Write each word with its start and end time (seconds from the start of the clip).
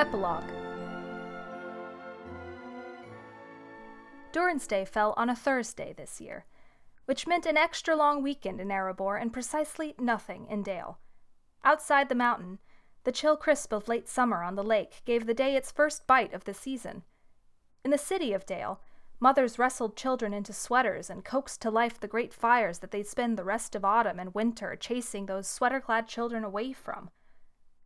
Epilogue 0.00 0.48
Durin's 4.32 4.66
Day 4.66 4.86
fell 4.86 5.12
on 5.18 5.28
a 5.28 5.36
Thursday 5.36 5.92
this 5.92 6.22
year, 6.22 6.46
which 7.04 7.26
meant 7.26 7.44
an 7.44 7.58
extra 7.58 7.94
long 7.94 8.22
weekend 8.22 8.62
in 8.62 8.68
Erebor 8.68 9.20
and 9.20 9.30
precisely 9.30 9.94
nothing 9.98 10.46
in 10.48 10.62
Dale. 10.62 11.00
Outside 11.64 12.08
the 12.08 12.14
mountain, 12.14 12.60
the 13.04 13.12
chill 13.12 13.36
crisp 13.36 13.74
of 13.74 13.88
late 13.88 14.08
summer 14.08 14.42
on 14.42 14.54
the 14.54 14.64
lake 14.64 15.02
gave 15.04 15.26
the 15.26 15.34
day 15.34 15.54
its 15.54 15.70
first 15.70 16.06
bite 16.06 16.32
of 16.32 16.44
the 16.44 16.54
season. 16.54 17.02
In 17.84 17.90
the 17.90 17.98
city 17.98 18.32
of 18.32 18.46
Dale, 18.46 18.80
mothers 19.20 19.58
wrestled 19.58 19.98
children 19.98 20.32
into 20.32 20.54
sweaters 20.54 21.10
and 21.10 21.26
coaxed 21.26 21.60
to 21.60 21.70
life 21.70 22.00
the 22.00 22.08
great 22.08 22.32
fires 22.32 22.78
that 22.78 22.90
they'd 22.90 23.06
spend 23.06 23.36
the 23.36 23.44
rest 23.44 23.74
of 23.74 23.84
autumn 23.84 24.18
and 24.18 24.34
winter 24.34 24.76
chasing 24.76 25.26
those 25.26 25.46
sweater 25.46 25.78
clad 25.78 26.08
children 26.08 26.42
away 26.42 26.72
from. 26.72 27.10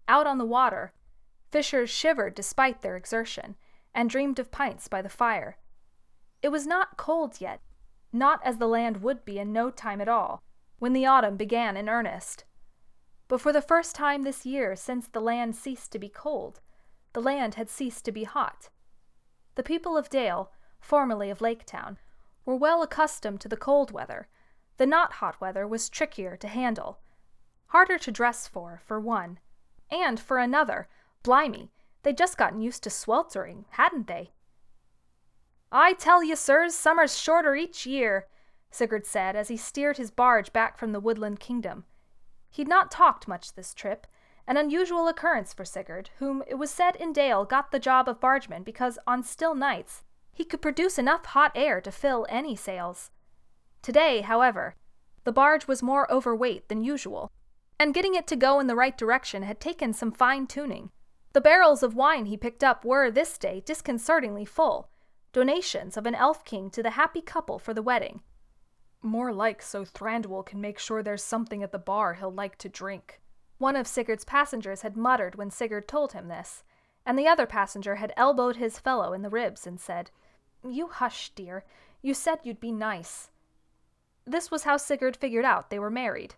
Out 0.07 0.29
on 0.29 0.39
the 0.39 0.45
water, 0.45 0.93
fishers 1.55 1.89
shivered 1.89 2.35
despite 2.35 2.83
their 2.83 2.97
exertion 2.97 3.55
and 3.95 4.11
dreamed 4.11 4.41
of 4.41 4.51
pints 4.51 4.89
by 4.89 5.01
the 5.01 5.09
fire. 5.09 5.57
It 6.43 6.49
was 6.49 6.67
not 6.67 6.97
cold 6.97 7.41
yet, 7.41 7.61
not 8.13 8.41
as 8.45 8.59
the 8.59 8.67
land 8.67 9.05
would 9.05 9.25
be 9.25 9.39
in 9.39 9.53
no 9.53 9.71
time 9.71 10.01
at 10.01 10.09
all, 10.09 10.43
when 10.81 10.95
the 10.95 11.07
autumn 11.07 11.37
began 11.37 11.77
in 11.77 11.89
earnest. 11.89 12.43
But 13.29 13.41
for 13.41 13.53
the 13.53 13.63
first 13.63 13.95
time 13.95 14.23
this 14.23 14.45
year 14.45 14.75
since 14.75 15.07
the 15.07 15.21
land 15.21 15.55
ceased 15.55 15.93
to 15.93 15.99
be 16.01 16.09
cold, 16.09 16.61
the 17.13 17.23
land 17.23 17.55
had 17.55 17.71
ceased 17.71 18.05
to 18.07 18.11
be 18.11 18.25
hot. 18.25 18.69
The 19.55 19.63
people 19.63 19.97
of 19.97 20.11
Dale, 20.11 20.51
formerly 20.81 21.31
of 21.31 21.39
Laketown, 21.39 21.99
were 22.45 22.57
well 22.57 22.83
accustomed 22.83 23.41
to 23.43 23.49
the 23.49 23.57
cold 23.57 23.93
weather. 23.93 24.27
The 24.79 24.87
not 24.87 25.13
hot 25.23 25.41
weather 25.41 25.69
was 25.69 25.89
trickier 25.89 26.37
to 26.37 26.49
handle, 26.49 26.99
harder 27.69 27.97
to 27.99 28.11
dress 28.11 28.49
for, 28.49 28.81
for 28.85 28.99
one. 28.99 29.39
And 29.89 30.19
for 30.19 30.39
another, 30.39 30.89
blimey, 31.25 31.73
they'd 32.05 32.17
just 32.17 32.39
gotten 32.39 32.61
used 32.61 32.85
to 32.85 32.91
sweltering, 32.91 33.65
hadn't 33.71 34.07
they? 34.07 34.31
I 35.73 35.95
tell 35.95 36.23
you, 36.23 36.37
sirs, 36.37 36.77
summer's 36.77 37.19
shorter 37.19 37.57
each 37.57 37.85
year, 37.85 38.29
Sigurd 38.71 39.07
said 39.07 39.35
as 39.35 39.49
he 39.49 39.57
steered 39.57 39.97
his 39.97 40.13
barge 40.13 40.53
back 40.53 40.79
from 40.79 40.93
the 40.93 41.01
woodland 41.01 41.41
kingdom. 41.41 41.85
He'd 42.51 42.69
not 42.69 42.93
talked 42.93 43.27
much 43.27 43.55
this 43.55 43.75
trip, 43.75 44.07
an 44.47 44.57
unusual 44.57 45.09
occurrence 45.09 45.53
for 45.53 45.65
Sigurd, 45.65 46.11
whom 46.19 46.45
it 46.47 46.55
was 46.55 46.71
said 46.71 46.95
in 46.97 47.13
Dale 47.13 47.45
got 47.45 47.73
the 47.73 47.81
job 47.81 48.09
of 48.09 48.21
bargeman 48.21 48.63
because 48.63 48.99
on 49.07 49.23
still 49.25 49.55
nights 49.55 50.05
he 50.33 50.45
could 50.45 50.61
produce 50.61 50.99
enough 50.99 51.25
hot 51.27 51.53
air 51.55 51.81
to 51.81 51.91
fill 51.91 52.27
any 52.29 52.55
sails. 52.57 53.11
Today, 53.83 54.21
however, 54.21 54.75
the 55.25 55.33
barge 55.33 55.67
was 55.67 55.83
more 55.83 56.11
overweight 56.13 56.69
than 56.69 56.85
usual, 56.85 57.31
and 57.79 57.95
getting 57.95 58.15
it 58.15 58.27
to 58.27 58.37
go 58.37 58.61
in 58.61 58.67
the 58.67 58.77
right 58.77 58.97
direction 58.97 59.43
had 59.43 59.61
taken 59.61 59.93
some 59.93 60.13
fine 60.13 60.47
tuning. 60.47 60.91
The 61.35 61.41
barrels 61.41 61.83
of 61.83 61.97
wine 61.97 62.27
he 62.27 62.37
picked 62.37 62.63
up 62.63 62.85
were, 62.85 63.11
this 63.11 63.37
day, 63.39 63.61
disconcertingly 63.67 64.45
full 64.45 64.89
donations 65.33 65.97
of 65.97 66.07
an 66.07 66.15
elf 66.15 66.45
king 66.45 66.71
to 66.71 66.83
the 66.83 66.91
happy 66.91 67.21
couple 67.21 67.59
for 67.59 67.75
the 67.75 67.83
wedding. 67.83 68.23
More 69.03 69.33
like 69.33 69.61
so 69.61 69.85
Thranduil 69.85 70.47
can 70.47 70.61
make 70.61 70.79
sure 70.79 71.03
there's 71.03 71.25
something 71.25 71.61
at 71.63 71.73
the 71.73 71.79
bar 71.79 72.15
he'll 72.15 72.33
like 72.33 72.57
to 72.59 72.69
drink. 72.69 73.21
One 73.59 73.75
of 73.75 73.89
Sigurd's 73.89 74.25
passengers 74.25 74.83
had 74.83 74.97
muttered 74.97 75.35
when 75.35 75.51
Sigurd 75.51 75.89
told 75.89 76.13
him 76.13 76.29
this, 76.29 76.63
and 77.05 77.19
the 77.19 77.27
other 77.27 77.47
passenger 77.47 77.97
had 77.97 78.15
elbowed 78.17 78.57
his 78.57 78.79
fellow 78.79 79.13
in 79.13 79.23
the 79.23 79.29
ribs 79.29 79.67
and 79.67 79.81
said, 79.81 80.13
You 80.67 80.87
hush, 80.87 81.31
dear. 81.31 81.65
You 82.01 82.15
said 82.15 82.39
you'd 82.45 82.61
be 82.61 82.73
nice. 82.73 83.33
This 84.25 84.53
was 84.53 84.63
how 84.63 84.77
Sigurd 84.77 85.17
figured 85.17 85.45
out 85.45 85.69
they 85.69 85.81
were 85.81 85.91
married. 85.91 86.37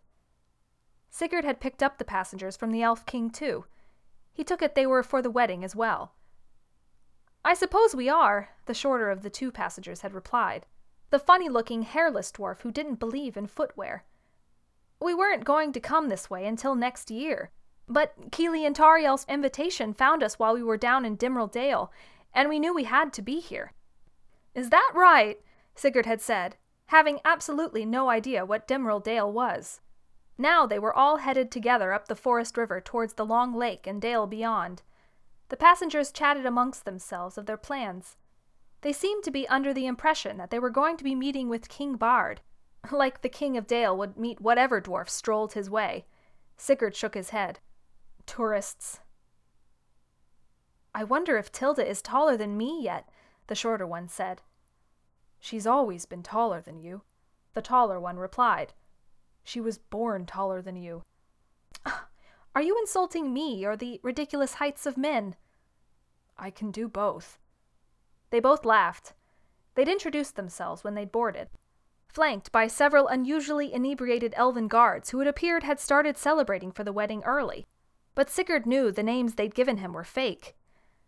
Sigurd 1.10 1.44
had 1.44 1.60
picked 1.60 1.82
up 1.82 1.98
the 1.98 2.04
passengers 2.04 2.56
from 2.56 2.70
the 2.70 2.82
Elf 2.82 3.04
King, 3.04 3.28
too. 3.28 3.66
He 4.36 4.44
took 4.44 4.60
it 4.60 4.74
they 4.74 4.86
were 4.86 5.02
for 5.02 5.22
the 5.22 5.30
wedding 5.30 5.64
as 5.64 5.74
well. 5.74 6.12
I 7.42 7.54
suppose 7.54 7.94
we 7.94 8.06
are, 8.06 8.50
the 8.66 8.74
shorter 8.74 9.08
of 9.08 9.22
the 9.22 9.30
two 9.30 9.50
passengers 9.50 10.02
had 10.02 10.12
replied 10.12 10.66
the 11.08 11.18
funny 11.18 11.48
looking, 11.48 11.82
hairless 11.82 12.30
dwarf 12.30 12.60
who 12.60 12.70
didn't 12.70 12.96
believe 12.96 13.36
in 13.36 13.46
footwear. 13.46 14.04
We 15.00 15.14
weren't 15.14 15.44
going 15.44 15.72
to 15.72 15.80
come 15.80 16.08
this 16.08 16.28
way 16.28 16.44
until 16.44 16.74
next 16.74 17.10
year, 17.10 17.50
but 17.88 18.30
Kili 18.30 18.66
and 18.66 18.76
Tauriel's 18.76 19.24
invitation 19.26 19.94
found 19.94 20.22
us 20.22 20.38
while 20.38 20.52
we 20.52 20.62
were 20.64 20.76
down 20.76 21.06
in 21.06 21.16
Dimrill 21.16 21.50
Dale, 21.50 21.90
and 22.34 22.48
we 22.50 22.58
knew 22.58 22.74
we 22.74 22.84
had 22.84 23.12
to 23.14 23.22
be 23.22 23.40
here. 23.40 23.72
Is 24.54 24.68
that 24.70 24.92
right? 24.94 25.40
Sigurd 25.76 26.04
had 26.04 26.20
said, 26.20 26.56
having 26.86 27.20
absolutely 27.24 27.86
no 27.86 28.10
idea 28.10 28.44
what 28.44 28.68
Dimrill 28.68 29.02
Dale 29.02 29.32
was. 29.32 29.80
Now 30.38 30.66
they 30.66 30.78
were 30.78 30.94
all 30.94 31.18
headed 31.18 31.50
together 31.50 31.92
up 31.92 32.08
the 32.08 32.14
forest 32.14 32.56
river 32.56 32.80
towards 32.80 33.14
the 33.14 33.24
long 33.24 33.54
lake 33.54 33.86
and 33.86 34.00
dale 34.00 34.26
beyond. 34.26 34.82
The 35.48 35.56
passengers 35.56 36.12
chatted 36.12 36.44
amongst 36.44 36.84
themselves 36.84 37.38
of 37.38 37.46
their 37.46 37.56
plans. 37.56 38.16
They 38.82 38.92
seemed 38.92 39.24
to 39.24 39.30
be 39.30 39.48
under 39.48 39.72
the 39.72 39.86
impression 39.86 40.36
that 40.36 40.50
they 40.50 40.58
were 40.58 40.70
going 40.70 40.96
to 40.98 41.04
be 41.04 41.14
meeting 41.14 41.48
with 41.48 41.68
King 41.68 41.96
Bard, 41.96 42.40
like 42.92 43.22
the 43.22 43.28
King 43.28 43.56
of 43.56 43.66
Dale 43.66 43.96
would 43.96 44.18
meet 44.18 44.40
whatever 44.40 44.80
dwarf 44.80 45.08
strolled 45.08 45.54
his 45.54 45.70
way. 45.70 46.04
Sigurd 46.56 46.94
shook 46.94 47.14
his 47.14 47.30
head. 47.30 47.60
Tourists. 48.26 49.00
I 50.94 51.04
wonder 51.04 51.36
if 51.36 51.52
Tilda 51.52 51.86
is 51.86 52.00
taller 52.02 52.36
than 52.36 52.56
me 52.56 52.82
yet, 52.82 53.08
the 53.46 53.54
shorter 53.54 53.86
one 53.86 54.08
said. 54.08 54.42
She's 55.38 55.66
always 55.66 56.06
been 56.06 56.22
taller 56.22 56.60
than 56.60 56.80
you, 56.80 57.02
the 57.54 57.62
taller 57.62 58.00
one 58.00 58.18
replied. 58.18 58.72
She 59.46 59.60
was 59.60 59.78
born 59.78 60.26
taller 60.26 60.60
than 60.60 60.74
you. 60.74 61.04
Are 62.52 62.62
you 62.62 62.76
insulting 62.80 63.32
me 63.32 63.64
or 63.64 63.76
the 63.76 64.00
ridiculous 64.02 64.54
heights 64.54 64.86
of 64.86 64.96
men? 64.96 65.36
I 66.36 66.50
can 66.50 66.72
do 66.72 66.88
both. 66.88 67.38
They 68.30 68.40
both 68.40 68.64
laughed. 68.64 69.12
They'd 69.76 69.88
introduced 69.88 70.34
themselves 70.34 70.82
when 70.82 70.96
they'd 70.96 71.12
boarded, 71.12 71.46
flanked 72.08 72.50
by 72.50 72.66
several 72.66 73.06
unusually 73.06 73.72
inebriated 73.72 74.34
elven 74.36 74.66
guards 74.66 75.10
who 75.10 75.20
it 75.20 75.28
appeared 75.28 75.62
had 75.62 75.78
started 75.78 76.16
celebrating 76.16 76.72
for 76.72 76.82
the 76.82 76.92
wedding 76.92 77.22
early. 77.22 77.66
But 78.16 78.28
Sigurd 78.28 78.66
knew 78.66 78.90
the 78.90 79.04
names 79.04 79.34
they'd 79.34 79.54
given 79.54 79.76
him 79.76 79.92
were 79.92 80.02
fake. 80.02 80.56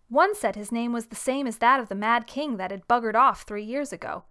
One 0.08 0.36
said 0.36 0.54
his 0.54 0.70
name 0.70 0.92
was 0.92 1.06
the 1.06 1.16
same 1.16 1.48
as 1.48 1.58
that 1.58 1.80
of 1.80 1.88
the 1.88 1.96
Mad 1.96 2.28
King 2.28 2.56
that 2.58 2.70
had 2.70 2.86
buggered 2.86 3.16
off 3.16 3.42
three 3.42 3.64
years 3.64 3.92
ago. 3.92 4.22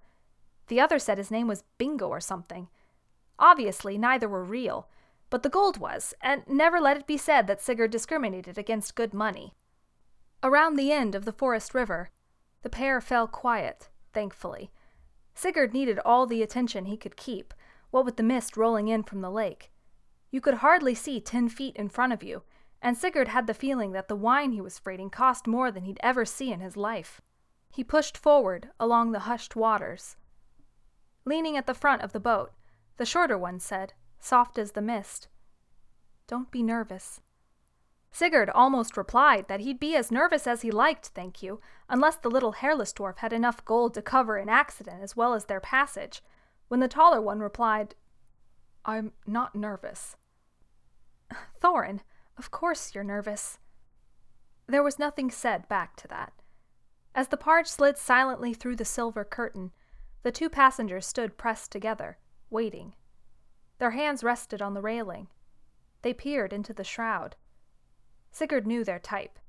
The 0.68 0.80
other 0.80 0.98
said 0.98 1.18
his 1.18 1.30
name 1.30 1.48
was 1.50 1.66
Bingo 1.78 2.08
or 2.08 2.22
something. 2.22 2.70
Obviously, 3.40 3.98
neither 3.98 4.28
were 4.28 4.44
real, 4.44 4.88
but 5.30 5.44
the 5.44 5.50
gold 5.50 5.78
was, 5.78 6.14
and 6.22 6.44
never 6.48 6.80
let 6.80 6.98
it 6.98 7.08
be 7.08 7.18
said 7.18 7.48
that 7.48 7.62
Sigurd 7.62 7.92
discriminated 7.92 8.58
against 8.58 8.96
good 8.96 9.14
money. 9.14 9.54
Around 10.42 10.76
the 10.76 10.92
end 10.92 11.16
of 11.16 11.26
the 11.26 11.34
forest 11.34 11.74
river, 11.74 12.10
the 12.62 12.70
pair 12.70 13.02
fell 13.02 13.28
quiet, 13.28 13.90
thankfully. 14.14 14.72
Sigurd 15.34 15.74
needed 15.74 16.00
all 16.00 16.26
the 16.26 16.42
attention 16.42 16.86
he 16.86 16.98
could 16.98 17.16
keep, 17.16 17.54
what 17.92 18.06
with 18.06 18.18
the 18.18 18.24
mist 18.24 18.58
rolling 18.58 18.88
in 18.88 19.04
from 19.04 19.22
the 19.22 19.30
lake. 19.30 19.72
You 20.32 20.42
could 20.42 20.56
hardly 20.56 20.96
see 20.96 21.22
ten 21.22 21.50
feet 21.50 21.76
in 21.76 21.90
front 21.90 22.14
of 22.14 22.24
you, 22.24 22.44
and 22.82 22.98
Sigurd 22.98 23.28
had 23.28 23.48
the 23.48 23.54
feeling 23.54 23.92
that 23.92 24.08
the 24.08 24.16
wine 24.16 24.52
he 24.52 24.62
was 24.62 24.80
freighting 24.80 25.10
cost 25.10 25.48
more 25.48 25.72
than 25.72 25.84
he'd 25.84 26.00
ever 26.02 26.26
see 26.26 26.52
in 26.52 26.60
his 26.60 26.78
life. 26.78 27.22
He 27.72 27.84
pushed 27.84 28.18
forward 28.18 28.70
along 28.80 29.12
the 29.12 29.20
hushed 29.20 29.56
waters. 29.56 30.16
Leaning 31.26 31.58
at 31.58 31.68
the 31.68 31.74
front 31.74 32.02
of 32.02 32.14
the 32.14 32.20
boat, 32.20 32.52
the 32.98 33.06
shorter 33.06 33.38
one 33.38 33.60
said, 33.60 33.94
soft 34.20 34.58
as 34.58 34.74
the 34.74 34.82
mist, 34.82 35.28
Don't 36.28 36.52
be 36.52 36.64
nervous. 36.64 37.22
Sigurd 38.12 38.50
almost 38.50 38.98
replied 38.98 39.48
that 39.48 39.60
he'd 39.60 39.80
be 39.80 39.96
as 39.96 40.12
nervous 40.12 40.48
as 40.48 40.62
he 40.62 40.72
liked, 40.72 41.08
thank 41.08 41.44
you, 41.44 41.62
unless 41.88 42.16
the 42.16 42.30
little 42.30 42.54
hairless 42.54 42.92
dwarf 42.92 43.18
had 43.18 43.32
enough 43.32 43.64
gold 43.64 43.94
to 43.94 44.02
cover 44.02 44.38
an 44.38 44.50
accident 44.50 45.04
as 45.04 45.16
well 45.16 45.34
as 45.34 45.46
their 45.46 45.60
passage, 45.60 46.24
when 46.68 46.80
the 46.80 46.88
taller 46.88 47.22
one 47.22 47.40
replied, 47.40 47.96
I'm 48.86 49.12
not 49.26 49.56
nervous. 49.56 50.16
Thorin, 51.62 52.00
of 52.38 52.50
course 52.50 52.96
you're 52.96 53.04
nervous. 53.04 53.60
There 54.66 54.84
was 54.84 55.00
nothing 55.00 55.30
said 55.30 55.68
back 55.68 55.96
to 55.98 56.08
that. 56.08 56.34
As 57.14 57.28
the 57.28 57.38
barge 57.38 57.68
slid 57.68 57.98
silently 57.98 58.54
through 58.54 58.76
the 58.76 58.86
silver 58.86 59.24
curtain, 59.24 59.72
the 60.24 60.32
two 60.32 60.50
passengers 60.50 61.06
stood 61.06 61.38
pressed 61.38 61.72
together, 61.72 62.18
waiting. 62.50 62.94
Their 63.80 63.92
hands 63.92 64.24
rested 64.24 64.62
on 64.62 64.74
the 64.74 64.82
railing. 64.82 65.28
They 66.02 66.14
peered 66.14 66.54
into 66.54 66.74
the 66.74 66.84
shroud. 66.84 67.36
Sigurd 68.32 68.68
knew 68.68 68.84
their 68.84 69.00
type. 69.00 69.40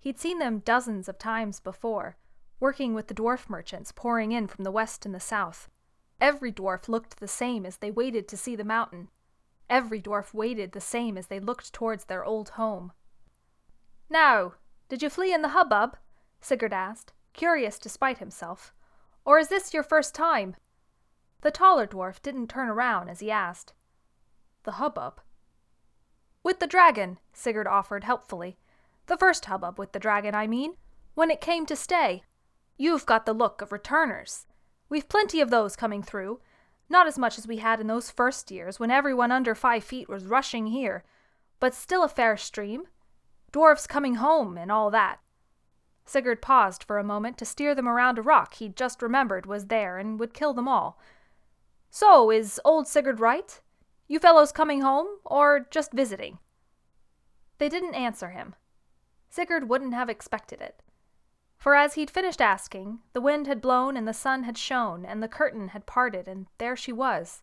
He'd 0.00 0.18
seen 0.18 0.38
them 0.38 0.60
dozens 0.60 1.08
of 1.08 1.18
times 1.18 1.60
before, 1.60 2.16
working 2.60 2.94
with 2.94 3.08
the 3.08 3.14
dwarf 3.14 3.48
merchants 3.48 3.92
pouring 3.92 4.32
in 4.32 4.46
from 4.46 4.64
the 4.64 4.70
west 4.70 5.04
and 5.04 5.14
the 5.14 5.20
south. 5.20 5.68
Every 6.20 6.52
dwarf 6.52 6.88
looked 6.88 7.18
the 7.18 7.28
same 7.28 7.66
as 7.66 7.78
they 7.78 7.90
waited 7.90 8.28
to 8.28 8.36
see 8.36 8.56
the 8.56 8.64
mountain. 8.64 9.08
Every 9.68 10.00
dwarf 10.00 10.32
waited 10.32 10.72
the 10.72 10.80
same 10.80 11.18
as 11.18 11.26
they 11.26 11.40
looked 11.40 11.72
towards 11.72 12.04
their 12.04 12.24
old 12.24 12.50
home. 12.50 12.92
Now, 14.08 14.54
did 14.88 15.02
you 15.02 15.10
flee 15.10 15.34
in 15.34 15.42
the 15.42 15.48
hubbub? 15.48 15.96
Sigurd 16.40 16.72
asked, 16.72 17.12
curious 17.32 17.78
despite 17.78 18.18
himself. 18.18 18.72
Or 19.24 19.38
is 19.38 19.48
this 19.48 19.74
your 19.74 19.82
first 19.82 20.14
time? 20.14 20.54
The 21.46 21.52
taller 21.52 21.86
dwarf 21.86 22.20
didn't 22.22 22.48
turn 22.48 22.68
around 22.68 23.08
as 23.08 23.20
he 23.20 23.30
asked. 23.30 23.72
The 24.64 24.82
hubbub, 24.82 25.20
with 26.42 26.58
the 26.58 26.66
dragon, 26.66 27.20
Sigurd 27.32 27.68
offered 27.68 28.02
helpfully. 28.02 28.58
The 29.06 29.16
first 29.16 29.44
hubbub 29.44 29.78
with 29.78 29.92
the 29.92 30.00
dragon, 30.00 30.34
I 30.34 30.48
mean, 30.48 30.74
when 31.14 31.30
it 31.30 31.40
came 31.40 31.64
to 31.66 31.76
stay. 31.76 32.24
You've 32.76 33.06
got 33.06 33.26
the 33.26 33.32
look 33.32 33.62
of 33.62 33.70
returners. 33.70 34.46
We've 34.88 35.08
plenty 35.08 35.40
of 35.40 35.50
those 35.50 35.76
coming 35.76 36.02
through. 36.02 36.40
Not 36.88 37.06
as 37.06 37.16
much 37.16 37.38
as 37.38 37.46
we 37.46 37.58
had 37.58 37.80
in 37.80 37.86
those 37.86 38.10
first 38.10 38.50
years 38.50 38.80
when 38.80 38.90
everyone 38.90 39.30
under 39.30 39.54
five 39.54 39.84
feet 39.84 40.08
was 40.08 40.26
rushing 40.26 40.66
here, 40.66 41.04
but 41.60 41.76
still 41.76 42.02
a 42.02 42.08
fair 42.08 42.36
stream. 42.36 42.88
Dwarfs 43.52 43.86
coming 43.86 44.16
home 44.16 44.58
and 44.58 44.72
all 44.72 44.90
that. 44.90 45.20
Sigurd 46.06 46.42
paused 46.42 46.82
for 46.82 46.98
a 46.98 47.04
moment 47.04 47.38
to 47.38 47.44
steer 47.44 47.72
them 47.72 47.86
around 47.86 48.18
a 48.18 48.22
rock 48.22 48.54
he'd 48.54 48.74
just 48.74 49.00
remembered 49.00 49.46
was 49.46 49.66
there 49.66 49.96
and 49.96 50.18
would 50.18 50.34
kill 50.34 50.52
them 50.52 50.66
all. 50.66 50.98
So, 51.98 52.30
is 52.30 52.60
old 52.62 52.86
Sigurd 52.86 53.20
right? 53.20 53.58
You 54.06 54.18
fellows 54.18 54.52
coming 54.52 54.82
home, 54.82 55.06
or 55.24 55.66
just 55.70 55.94
visiting? 55.94 56.38
They 57.56 57.70
didn't 57.70 57.94
answer 57.94 58.28
him. 58.28 58.54
Sigurd 59.30 59.70
wouldn't 59.70 59.94
have 59.94 60.10
expected 60.10 60.60
it. 60.60 60.82
For 61.56 61.74
as 61.74 61.94
he'd 61.94 62.10
finished 62.10 62.42
asking, 62.42 62.98
the 63.14 63.22
wind 63.22 63.46
had 63.46 63.62
blown 63.62 63.96
and 63.96 64.06
the 64.06 64.12
sun 64.12 64.42
had 64.42 64.58
shone, 64.58 65.06
and 65.06 65.22
the 65.22 65.26
curtain 65.26 65.68
had 65.68 65.86
parted, 65.86 66.28
and 66.28 66.48
there 66.58 66.76
she 66.76 66.92
was. 66.92 67.42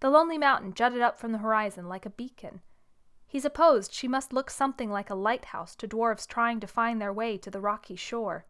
The 0.00 0.10
lonely 0.10 0.36
mountain 0.36 0.74
jutted 0.74 1.00
up 1.00 1.18
from 1.18 1.32
the 1.32 1.38
horizon 1.38 1.88
like 1.88 2.04
a 2.04 2.10
beacon. 2.10 2.60
He 3.26 3.40
supposed 3.40 3.94
she 3.94 4.06
must 4.06 4.34
look 4.34 4.50
something 4.50 4.90
like 4.90 5.08
a 5.08 5.14
lighthouse 5.14 5.74
to 5.76 5.86
dwarfs 5.86 6.26
trying 6.26 6.60
to 6.60 6.66
find 6.66 7.00
their 7.00 7.10
way 7.10 7.38
to 7.38 7.50
the 7.50 7.62
rocky 7.62 7.96
shore. 7.96 8.44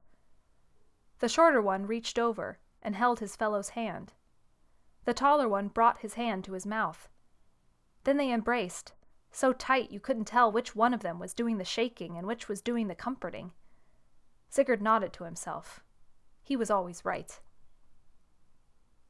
The 1.21 1.29
shorter 1.29 1.63
one 1.63 1.87
reached 1.87 2.19
over 2.19 2.59
and 2.83 2.97
held 2.97 3.21
his 3.21 3.37
fellow's 3.37 3.69
hand. 3.69 4.15
The 5.05 5.15
taller 5.15 5.49
one 5.49 5.69
brought 5.69 6.01
his 6.01 6.15
hand 6.15 6.45
to 6.45 6.53
his 6.53 6.67
mouth. 6.67 7.09
Then 8.05 8.17
they 8.17 8.33
embraced, 8.33 8.93
so 9.31 9.53
tight 9.53 9.91
you 9.91 10.01
couldn't 10.01 10.27
tell 10.27 10.53
which 10.53 10.77
one 10.77 10.95
of 10.95 11.01
them 11.01 11.19
was 11.19 11.35
doing 11.35 11.59
the 11.59 11.65
shaking 11.65 12.17
and 12.17 12.27
which 12.27 12.49
was 12.49 12.61
doing 12.61 12.89
the 12.89 12.95
comforting. 12.95 13.53
Sigurd 14.49 14.83
nodded 14.83 15.13
to 15.15 15.25
himself. 15.25 15.81
He 16.43 16.57
was 16.57 16.71
always 16.71 17.05
right. 17.05 17.41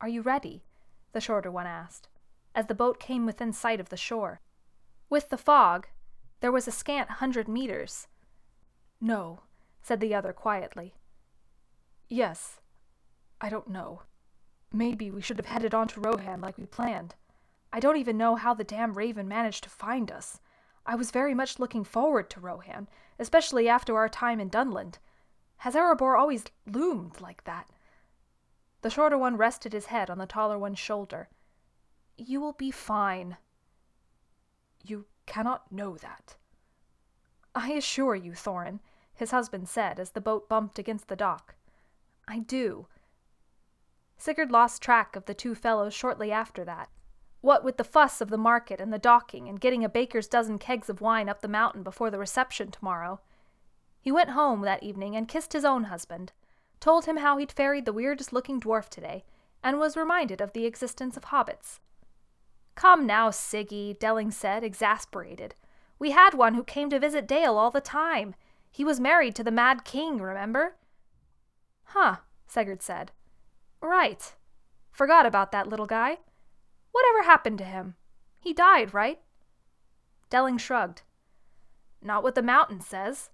Are 0.00 0.08
you 0.08 0.22
ready? 0.22 0.64
the 1.12 1.20
shorter 1.20 1.50
one 1.50 1.66
asked, 1.66 2.08
as 2.54 2.66
the 2.66 2.74
boat 2.74 2.98
came 2.98 3.26
within 3.26 3.52
sight 3.52 3.80
of 3.80 3.90
the 3.90 3.96
shore. 3.96 4.40
With 5.10 5.28
the 5.28 5.36
fog, 5.36 5.88
there 6.40 6.52
was 6.52 6.66
a 6.66 6.72
scant 6.72 7.10
hundred 7.10 7.48
meters. 7.48 8.08
No, 9.00 9.40
said 9.82 10.00
the 10.00 10.14
other 10.14 10.32
quietly. 10.32 10.94
Yes, 12.08 12.60
I 13.40 13.48
don't 13.48 13.68
know. 13.68 14.02
Maybe 14.72 15.10
we 15.10 15.20
should 15.20 15.38
have 15.38 15.46
headed 15.46 15.74
on 15.74 15.88
to 15.88 16.00
Rohan 16.00 16.40
like 16.40 16.56
we 16.56 16.64
planned. 16.66 17.14
I 17.72 17.80
don't 17.80 17.96
even 17.96 18.16
know 18.16 18.36
how 18.36 18.54
the 18.54 18.64
damn 18.64 18.94
raven 18.94 19.28
managed 19.28 19.64
to 19.64 19.70
find 19.70 20.10
us. 20.10 20.40
I 20.86 20.94
was 20.94 21.10
very 21.10 21.34
much 21.34 21.58
looking 21.58 21.84
forward 21.84 22.30
to 22.30 22.40
Rohan, 22.40 22.88
especially 23.18 23.68
after 23.68 23.96
our 23.96 24.08
time 24.08 24.40
in 24.40 24.50
Dunland. 24.50 24.98
Has 25.58 25.74
Erebor 25.74 26.18
always 26.18 26.44
loomed 26.66 27.20
like 27.20 27.44
that? 27.44 27.68
The 28.80 28.90
shorter 28.90 29.16
one 29.16 29.36
rested 29.36 29.72
his 29.72 29.86
head 29.86 30.10
on 30.10 30.18
the 30.18 30.26
taller 30.26 30.58
one's 30.58 30.78
shoulder. 30.78 31.28
You 32.16 32.40
will 32.40 32.52
be 32.52 32.70
fine. 32.70 33.36
You 34.84 35.06
cannot 35.26 35.70
know 35.70 35.96
that. 35.96 36.36
I 37.54 37.72
assure 37.72 38.16
you, 38.16 38.32
Thorin, 38.32 38.80
his 39.14 39.30
husband 39.30 39.68
said 39.68 40.00
as 40.00 40.10
the 40.10 40.20
boat 40.20 40.48
bumped 40.48 40.78
against 40.78 41.08
the 41.08 41.16
dock. 41.16 41.54
I 42.26 42.40
do. 42.40 42.86
Sigurd 44.22 44.52
lost 44.52 44.80
track 44.80 45.16
of 45.16 45.24
the 45.24 45.34
two 45.34 45.52
fellows 45.52 45.92
shortly 45.92 46.30
after 46.30 46.64
that. 46.64 46.88
What 47.40 47.64
with 47.64 47.76
the 47.76 47.82
fuss 47.82 48.20
of 48.20 48.30
the 48.30 48.38
market 48.38 48.80
and 48.80 48.92
the 48.92 48.98
docking 48.98 49.48
and 49.48 49.60
getting 49.60 49.84
a 49.84 49.88
baker's 49.88 50.28
dozen 50.28 50.60
kegs 50.60 50.88
of 50.88 51.00
wine 51.00 51.28
up 51.28 51.40
the 51.40 51.48
mountain 51.48 51.82
before 51.82 52.08
the 52.08 52.20
reception 52.20 52.70
tomorrow, 52.70 53.20
he 54.00 54.12
went 54.12 54.30
home 54.30 54.60
that 54.60 54.84
evening 54.84 55.16
and 55.16 55.26
kissed 55.26 55.54
his 55.54 55.64
own 55.64 55.84
husband, 55.84 56.30
told 56.78 57.06
him 57.06 57.16
how 57.16 57.36
he'd 57.36 57.50
ferried 57.50 57.84
the 57.84 57.92
weirdest 57.92 58.32
looking 58.32 58.60
dwarf 58.60 58.88
today, 58.88 59.24
and 59.60 59.80
was 59.80 59.96
reminded 59.96 60.40
of 60.40 60.52
the 60.52 60.66
existence 60.66 61.16
of 61.16 61.24
hobbits. 61.24 61.80
Come 62.76 63.04
now, 63.04 63.30
Siggy, 63.30 63.98
Delling 63.98 64.32
said, 64.32 64.62
exasperated. 64.62 65.56
We 65.98 66.12
had 66.12 66.34
one 66.34 66.54
who 66.54 66.62
came 66.62 66.90
to 66.90 67.00
visit 67.00 67.26
Dale 67.26 67.58
all 67.58 67.72
the 67.72 67.80
time. 67.80 68.36
He 68.70 68.84
was 68.84 69.00
married 69.00 69.34
to 69.34 69.42
the 69.42 69.50
Mad 69.50 69.84
King, 69.84 70.18
remember? 70.18 70.76
Huh, 71.86 72.18
Sigurd 72.46 72.82
said. 72.82 73.10
Right. 73.82 74.34
Forgot 74.92 75.26
about 75.26 75.52
that 75.52 75.66
little 75.66 75.86
guy. 75.86 76.18
Whatever 76.92 77.24
happened 77.24 77.58
to 77.58 77.64
him? 77.64 77.96
He 78.40 78.52
died, 78.52 78.94
right? 78.94 79.20
Delling 80.30 80.58
shrugged. 80.58 81.02
Not 82.00 82.22
what 82.22 82.34
the 82.34 82.42
mountain 82.42 82.80
says. 82.80 83.30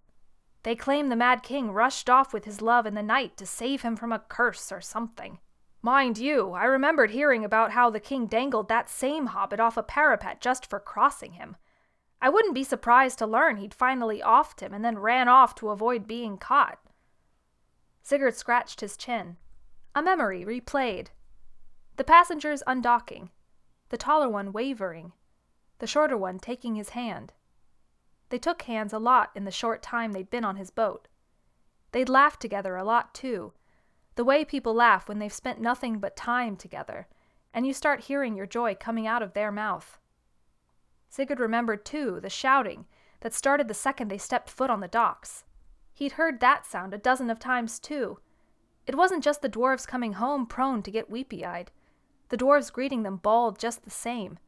They 0.63 0.75
claim 0.75 1.09
the 1.09 1.17
Mad 1.17 1.43
King 1.43 1.71
rushed 1.71 2.11
off 2.11 2.33
with 2.33 2.45
his 2.45 2.61
love 2.61 2.87
in 2.87 2.95
the 2.95 3.03
night 3.03 3.37
to 3.37 3.47
save 3.47 3.83
him 3.83 3.95
from 3.95 4.13
a 4.13 4.19
curse 4.19 4.73
or 4.73 4.81
something. 4.81 5.39
Mind 5.81 6.19
you, 6.19 6.53
I 6.53 6.65
remembered 6.65 7.13
hearing 7.13 7.45
about 7.45 7.71
how 7.73 7.89
the 7.89 8.01
king 8.01 8.27
dangled 8.27 8.69
that 8.69 8.91
same 8.91 9.27
hobbit 9.27 9.61
off 9.61 9.77
a 9.77 9.83
parapet 9.83 10.41
just 10.41 10.69
for 10.69 10.81
crossing 10.81 11.35
him. 11.35 11.57
I 12.21 12.29
wouldn't 12.29 12.55
be 12.55 12.65
surprised 12.65 13.19
to 13.21 13.27
learn 13.27 13.59
he'd 13.59 13.73
finally 13.73 14.21
offed 14.21 14.61
him 14.61 14.75
and 14.75 14.85
then 14.85 14.99
ran 14.99 15.29
off 15.29 15.55
to 15.57 15.69
avoid 15.69 16.09
being 16.09 16.37
caught. 16.37 16.81
Sigurd 18.03 18.35
scratched 18.35 18.81
his 18.81 18.97
chin. 18.97 19.37
A 19.99 20.03
memory 20.03 20.45
replayed. 20.45 21.09
The 21.97 22.05
passengers 22.05 22.63
undocking, 22.69 23.31
the 23.89 23.97
taller 23.97 24.29
one 24.29 24.53
wavering, 24.53 25.13
the 25.81 25.89
shorter 25.89 26.17
one 26.17 26.39
taking 26.39 26.77
his 26.77 26.91
hand. 26.91 27.33
They 28.29 28.39
took 28.39 28.63
hands 28.63 28.93
a 28.93 29.01
lot 29.01 29.33
in 29.35 29.43
the 29.43 29.51
short 29.51 29.83
time 29.83 30.13
they'd 30.13 30.31
been 30.31 30.45
on 30.45 30.55
his 30.55 30.71
boat. 30.71 31.09
They'd 31.91 32.09
laughed 32.09 32.41
together 32.41 32.77
a 32.77 32.85
lot, 32.85 33.13
too. 33.13 33.55
The 34.15 34.25
way 34.25 34.45
people 34.45 34.73
laugh 34.73 35.09
when 35.09 35.19
they've 35.19 35.33
spent 35.33 35.61
nothing 35.61 35.99
but 35.99 36.15
time 36.15 36.55
together, 36.55 37.09
and 37.53 37.67
you 37.67 37.75
start 37.75 38.03
hearing 38.05 38.37
your 38.37 38.47
joy 38.47 38.77
coming 38.77 39.09
out 39.09 39.25
of 39.25 39.35
their 39.35 39.51
mouth. 39.51 39.99
Sigurd 41.09 41.41
remembered, 41.41 41.85
too, 41.85 42.21
the 42.21 42.31
shouting 42.31 42.87
that 43.23 43.35
started 43.35 43.67
the 43.67 43.75
second 43.75 44.13
they 44.13 44.19
stepped 44.19 44.49
foot 44.49 44.71
on 44.71 44.79
the 44.79 44.87
docks. 44.87 45.43
He'd 45.93 46.13
heard 46.13 46.39
that 46.39 46.67
sound 46.67 46.95
a 46.95 46.99
dozen 46.99 47.31
of 47.31 47.41
times, 47.41 47.81
too. 47.81 48.21
It 48.89 48.97
wasn't 48.97 49.23
just 49.23 49.43
the 49.43 49.51
dwarves 49.51 49.87
coming 49.87 50.15
home 50.15 50.47
prone 50.47 50.83
to 50.83 50.91
get 50.91 51.11
weepy 51.11 51.45
eyed. 51.45 51.71
The 52.31 52.39
dwarves 52.39 52.73
greeting 52.73 53.03
them 53.03 53.19
bawled 53.19 53.59
just 53.59 53.85
the 53.85 53.91
same. 53.91 54.39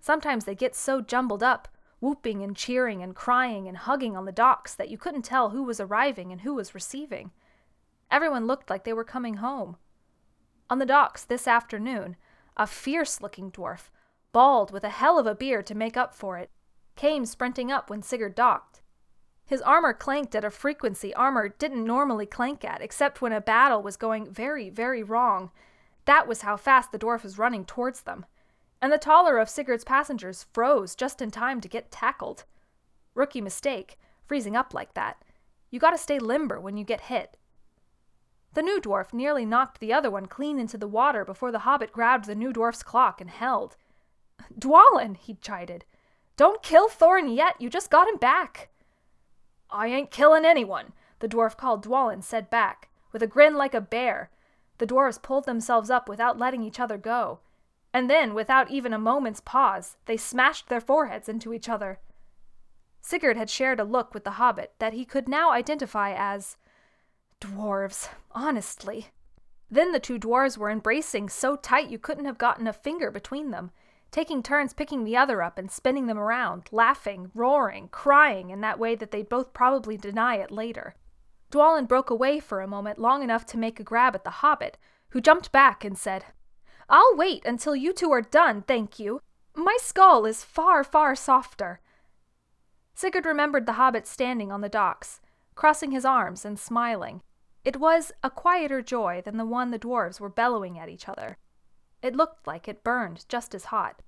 Sometimes 0.00 0.44
they 0.44 0.54
get 0.54 0.76
so 0.76 1.00
jumbled 1.00 1.42
up 1.42 1.68
whooping 2.00 2.42
and 2.42 2.54
cheering 2.54 3.02
and 3.02 3.16
crying 3.16 3.66
and 3.66 3.78
hugging 3.78 4.16
on 4.16 4.26
the 4.26 4.32
docks 4.32 4.74
that 4.74 4.90
you 4.90 4.98
couldn't 4.98 5.22
tell 5.22 5.50
who 5.50 5.64
was 5.64 5.80
arriving 5.80 6.30
and 6.30 6.42
who 6.42 6.54
was 6.54 6.74
receiving. 6.74 7.32
Everyone 8.10 8.46
looked 8.46 8.70
like 8.70 8.84
they 8.84 8.92
were 8.92 9.04
coming 9.04 9.36
home. 9.36 9.76
On 10.70 10.78
the 10.78 10.86
docks 10.86 11.24
this 11.24 11.48
afternoon, 11.48 12.16
a 12.56 12.66
fierce 12.66 13.20
looking 13.20 13.50
dwarf, 13.50 13.90
bald 14.32 14.70
with 14.70 14.84
a 14.84 14.90
hell 14.90 15.18
of 15.18 15.26
a 15.26 15.34
beard 15.34 15.66
to 15.66 15.74
make 15.74 15.96
up 15.96 16.14
for 16.14 16.38
it, 16.38 16.50
came 16.94 17.24
sprinting 17.24 17.72
up 17.72 17.90
when 17.90 18.02
Sigurd 18.02 18.34
docked. 18.34 18.82
His 19.46 19.62
armor 19.62 19.92
clanked 19.92 20.34
at 20.34 20.44
a 20.44 20.50
frequency 20.50 21.14
armor 21.14 21.48
didn't 21.48 21.84
normally 21.84 22.26
clank 22.26 22.64
at, 22.64 22.80
except 22.80 23.20
when 23.20 23.32
a 23.32 23.40
battle 23.40 23.82
was 23.82 23.96
going 23.96 24.32
very, 24.32 24.70
very 24.70 25.02
wrong. 25.02 25.50
That 26.06 26.26
was 26.26 26.42
how 26.42 26.56
fast 26.56 26.92
the 26.92 26.98
dwarf 26.98 27.22
was 27.22 27.38
running 27.38 27.64
towards 27.64 28.02
them 28.02 28.26
and 28.84 28.92
the 28.92 28.98
taller 28.98 29.38
of 29.38 29.48
Sigurd's 29.48 29.82
passengers 29.82 30.44
froze 30.52 30.94
just 30.94 31.22
in 31.22 31.30
time 31.30 31.62
to 31.62 31.68
get 31.68 31.90
tackled. 31.90 32.44
Rookie 33.14 33.40
mistake, 33.40 33.98
freezing 34.26 34.54
up 34.54 34.74
like 34.74 34.92
that. 34.92 35.24
You 35.70 35.80
gotta 35.80 35.96
stay 35.96 36.18
limber 36.18 36.60
when 36.60 36.76
you 36.76 36.84
get 36.84 37.00
hit. 37.00 37.38
The 38.52 38.60
new 38.60 38.82
dwarf 38.82 39.14
nearly 39.14 39.46
knocked 39.46 39.80
the 39.80 39.94
other 39.94 40.10
one 40.10 40.26
clean 40.26 40.58
into 40.58 40.76
the 40.76 40.86
water 40.86 41.24
before 41.24 41.50
the 41.50 41.60
hobbit 41.60 41.92
grabbed 41.92 42.26
the 42.26 42.34
new 42.34 42.52
dwarf's 42.52 42.82
clock 42.82 43.22
and 43.22 43.30
held. 43.30 43.78
Dwalin, 44.58 45.16
he 45.16 45.32
chided. 45.40 45.86
Don't 46.36 46.62
kill 46.62 46.90
Thorin 46.90 47.34
yet, 47.34 47.58
you 47.58 47.70
just 47.70 47.90
got 47.90 48.06
him 48.06 48.18
back. 48.18 48.68
I 49.74 49.88
ain't 49.88 50.10
killin' 50.10 50.46
anyone, 50.46 50.92
the 51.18 51.28
dwarf 51.28 51.56
called 51.56 51.84
Dwalin 51.84 52.22
said 52.22 52.48
back, 52.48 52.88
with 53.12 53.22
a 53.22 53.26
grin 53.26 53.56
like 53.56 53.74
a 53.74 53.80
bear. 53.80 54.30
The 54.78 54.86
dwarves 54.86 55.20
pulled 55.20 55.44
themselves 55.44 55.90
up 55.90 56.08
without 56.08 56.38
letting 56.38 56.62
each 56.62 56.80
other 56.80 56.96
go 56.96 57.40
and 57.94 58.10
then, 58.10 58.34
without 58.34 58.72
even 58.72 58.92
a 58.92 58.98
moment's 58.98 59.38
pause, 59.38 59.96
they 60.06 60.16
smashed 60.16 60.68
their 60.68 60.80
foreheads 60.80 61.28
into 61.28 61.54
each 61.54 61.68
other. 61.68 62.00
Sigurd 63.00 63.36
had 63.36 63.48
shared 63.48 63.78
a 63.78 63.84
look 63.84 64.12
with 64.12 64.24
the 64.24 64.32
hobbit 64.32 64.74
that 64.80 64.94
he 64.94 65.04
could 65.04 65.28
now 65.28 65.52
identify 65.52 66.12
as 66.12 66.56
dwarves, 67.40 68.08
honestly. 68.32 69.10
Then 69.70 69.92
the 69.92 70.00
two 70.00 70.18
dwarves 70.18 70.58
were 70.58 70.70
embracing 70.70 71.28
so 71.28 71.54
tight 71.54 71.88
you 71.88 71.98
couldn't 71.98 72.24
have 72.24 72.36
gotten 72.36 72.66
a 72.66 72.72
finger 72.72 73.12
between 73.12 73.52
them, 73.52 73.70
taking 74.14 74.44
turns 74.44 74.72
picking 74.72 75.02
the 75.02 75.16
other 75.16 75.42
up 75.42 75.58
and 75.58 75.72
spinning 75.72 76.06
them 76.06 76.16
around, 76.16 76.68
laughing, 76.70 77.32
roaring, 77.34 77.88
crying 77.88 78.50
in 78.50 78.60
that 78.60 78.78
way 78.78 78.94
that 78.94 79.10
they'd 79.10 79.28
both 79.28 79.52
probably 79.52 79.96
deny 79.96 80.36
it 80.36 80.52
later. 80.52 80.94
Dwalin 81.50 81.88
broke 81.88 82.10
away 82.10 82.38
for 82.38 82.60
a 82.60 82.68
moment 82.68 83.00
long 83.00 83.24
enough 83.24 83.44
to 83.46 83.58
make 83.58 83.80
a 83.80 83.82
grab 83.82 84.14
at 84.14 84.22
the 84.22 84.38
hobbit, 84.38 84.78
who 85.08 85.20
jumped 85.20 85.50
back 85.50 85.84
and 85.84 85.98
said, 85.98 86.26
I'll 86.88 87.16
wait 87.16 87.44
until 87.44 87.74
you 87.74 87.92
two 87.92 88.12
are 88.12 88.22
done, 88.22 88.62
thank 88.62 89.00
you. 89.00 89.20
My 89.56 89.76
skull 89.80 90.26
is 90.26 90.44
far, 90.44 90.84
far 90.84 91.16
softer. 91.16 91.80
Sigurd 92.94 93.26
remembered 93.26 93.66
the 93.66 93.72
hobbit 93.72 94.06
standing 94.06 94.52
on 94.52 94.60
the 94.60 94.68
docks, 94.68 95.20
crossing 95.56 95.90
his 95.90 96.04
arms 96.04 96.44
and 96.44 96.56
smiling. 96.56 97.20
It 97.64 97.78
was 97.78 98.12
a 98.22 98.30
quieter 98.30 98.80
joy 98.80 99.22
than 99.24 99.38
the 99.38 99.44
one 99.44 99.72
the 99.72 99.78
dwarves 99.78 100.20
were 100.20 100.28
bellowing 100.28 100.78
at 100.78 100.88
each 100.88 101.08
other. 101.08 101.36
It 102.04 102.14
looked 102.14 102.46
like 102.46 102.68
it 102.68 102.84
burned 102.84 103.24
just 103.30 103.54
as 103.54 103.64
hot. 103.72 104.02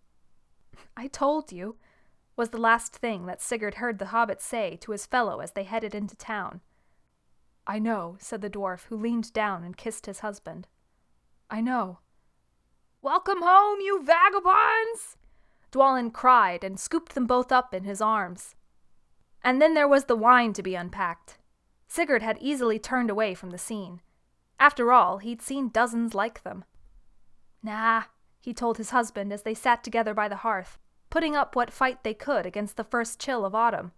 I 0.98 1.06
told 1.06 1.50
you, 1.50 1.76
was 2.36 2.50
the 2.50 2.58
last 2.58 2.94
thing 2.94 3.24
that 3.24 3.40
Sigurd 3.40 3.76
heard 3.76 3.98
the 3.98 4.12
hobbit 4.12 4.42
say 4.42 4.76
to 4.82 4.92
his 4.92 5.06
fellow 5.06 5.40
as 5.40 5.52
they 5.52 5.64
headed 5.64 5.94
into 5.94 6.14
town. 6.14 6.60
I 7.66 7.78
know, 7.78 8.18
said 8.20 8.42
the 8.42 8.50
dwarf, 8.50 8.84
who 8.88 8.98
leaned 8.98 9.32
down 9.32 9.64
and 9.64 9.78
kissed 9.78 10.04
his 10.04 10.18
husband. 10.20 10.68
I 11.48 11.62
know. 11.62 12.00
Welcome 13.00 13.40
home, 13.40 13.80
you 13.80 14.02
vagabonds! 14.02 15.16
Dwalin 15.72 16.12
cried 16.12 16.62
and 16.62 16.78
scooped 16.78 17.14
them 17.14 17.26
both 17.26 17.50
up 17.50 17.72
in 17.72 17.84
his 17.84 18.02
arms. 18.02 18.54
And 19.42 19.62
then 19.62 19.72
there 19.72 19.88
was 19.88 20.04
the 20.04 20.16
wine 20.16 20.52
to 20.52 20.62
be 20.62 20.74
unpacked. 20.74 21.38
Sigurd 21.88 22.20
had 22.20 22.36
easily 22.42 22.78
turned 22.78 23.08
away 23.08 23.34
from 23.34 23.52
the 23.52 23.56
scene. 23.56 24.02
After 24.60 24.92
all, 24.92 25.16
he'd 25.16 25.40
seen 25.40 25.70
dozens 25.70 26.14
like 26.14 26.42
them. 26.42 26.66
Nah, 27.66 28.04
he 28.40 28.54
told 28.54 28.78
his 28.78 28.90
husband 28.90 29.32
as 29.32 29.42
they 29.42 29.52
sat 29.52 29.82
together 29.82 30.14
by 30.14 30.28
the 30.28 30.36
hearth, 30.36 30.78
putting 31.10 31.34
up 31.34 31.56
what 31.56 31.72
fight 31.72 32.04
they 32.04 32.14
could 32.14 32.46
against 32.46 32.76
the 32.76 32.84
first 32.84 33.18
chill 33.18 33.44
of 33.44 33.56
autumn. 33.56 33.90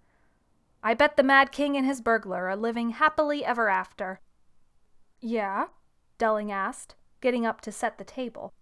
I 0.83 0.95
bet 0.95 1.19
the 1.19 1.23
Mad 1.23 1.53
King 1.53 1.77
and 1.77 1.85
his 1.85 2.01
burglar 2.01 2.49
are 2.49 2.57
living 2.57 2.91
happily 2.93 3.45
ever 3.45 3.69
after. 3.69 4.21
Yeah? 5.21 5.67
Delling 6.19 6.51
asked, 6.51 6.95
getting 7.21 7.45
up 7.45 7.61
to 7.61 7.71
set 7.71 7.99
the 7.99 8.05
table. 8.05 8.55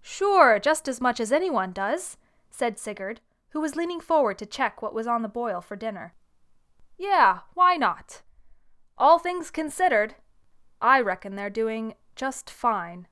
Sure, 0.00 0.58
just 0.58 0.88
as 0.88 1.02
much 1.02 1.20
as 1.20 1.32
anyone 1.32 1.72
does, 1.72 2.16
said 2.50 2.78
Sigurd, 2.78 3.20
who 3.50 3.60
was 3.60 3.76
leaning 3.76 4.00
forward 4.00 4.38
to 4.38 4.46
check 4.46 4.80
what 4.80 4.94
was 4.94 5.06
on 5.06 5.20
the 5.20 5.28
boil 5.28 5.60
for 5.60 5.76
dinner. 5.76 6.14
Yeah, 6.96 7.40
why 7.52 7.76
not? 7.76 8.22
All 8.96 9.18
things 9.18 9.50
considered, 9.50 10.14
I 10.80 10.98
reckon 10.98 11.36
they're 11.36 11.50
doing 11.50 11.92
just 12.16 12.48
fine. 12.48 13.06